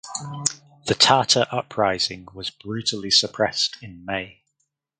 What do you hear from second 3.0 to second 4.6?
suppressed in May.